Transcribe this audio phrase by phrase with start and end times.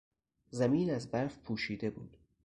[0.51, 2.17] زمین از برف پوشیده بود.